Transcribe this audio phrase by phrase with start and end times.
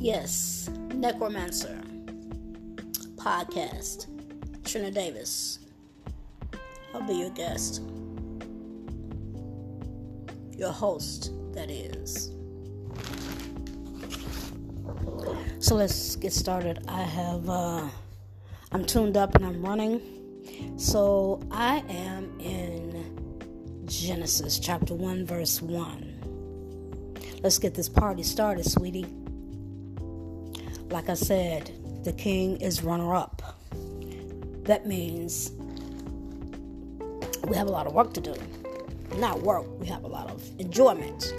[0.00, 1.80] Yes, Necromancer
[3.16, 4.06] podcast.
[4.64, 5.58] Trina Davis.
[6.94, 7.82] I'll be your guest.
[10.56, 12.30] Your host, that is.
[15.58, 16.84] So let's get started.
[16.86, 17.88] I have, uh,
[18.70, 20.00] I'm tuned up and I'm running.
[20.76, 26.14] So I am in Genesis chapter 1, verse 1.
[27.42, 29.06] Let's get this party started, sweetie.
[30.90, 31.70] Like I said,
[32.04, 33.42] the king is runner up.
[34.62, 35.50] That means
[37.46, 38.34] we have a lot of work to do.
[39.16, 41.34] Not work, we have a lot of enjoyment.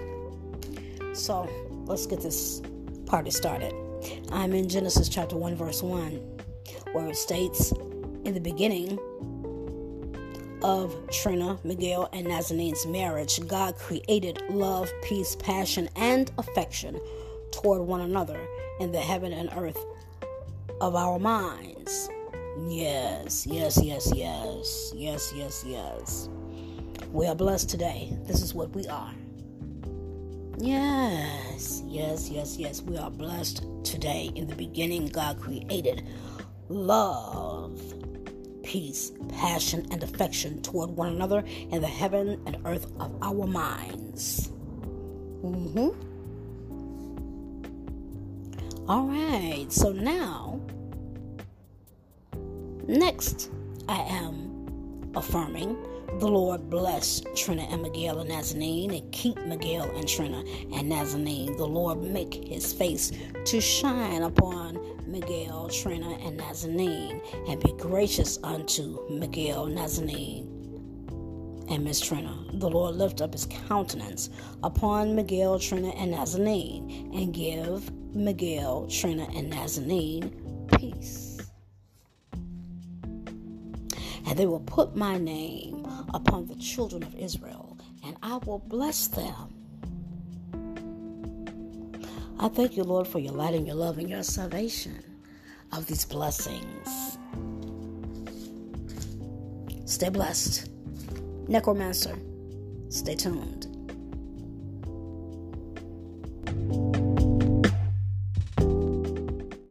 [1.13, 1.49] So
[1.85, 2.61] let's get this
[3.07, 3.73] party started.
[4.31, 6.11] I'm in Genesis chapter 1, verse 1,
[6.91, 7.71] where it states,
[8.25, 8.99] In the beginning
[10.61, 16.99] of Trina, Miguel, and Nazanine's marriage, God created love, peace, passion, and affection
[17.51, 18.39] toward one another
[18.79, 19.77] in the heaven and earth
[20.81, 22.09] of our minds.
[22.67, 26.29] Yes, yes, yes, yes, yes, yes, yes.
[27.11, 28.15] We are blessed today.
[28.23, 29.13] This is what we are.
[30.57, 32.81] Yes, yes, yes, yes.
[32.81, 34.31] We are blessed today.
[34.35, 36.05] In the beginning, God created
[36.67, 37.81] love,
[38.63, 44.49] peace, passion, and affection toward one another in the heaven and earth of our minds.
[45.41, 46.08] Mm-hmm.
[48.89, 50.59] All right, so now,
[52.87, 53.51] next,
[53.87, 55.77] I am affirming
[56.17, 61.55] the Lord bless Trina and Miguel and Nazanine and keep Miguel and Trina and Nazanine.
[61.55, 63.11] The Lord make his face
[63.45, 70.47] to shine upon Miguel, Trina, and Nazanine and be gracious unto Miguel, Nazanine,
[71.69, 72.35] and Miss Trina.
[72.53, 74.31] The Lord lift up his countenance
[74.63, 80.31] upon Miguel, Trina, and Nazanine and give Miguel, Trina, and Nazanine
[80.77, 81.39] peace.
[84.27, 89.07] And they will put my name upon the children of Israel, and I will bless
[89.07, 89.53] them.
[92.39, 95.03] I thank you, Lord, for your light and your love and your salvation
[95.73, 97.17] of these blessings.
[99.85, 100.69] Stay blessed.
[101.47, 102.17] Necromancer,
[102.89, 103.68] stay tuned.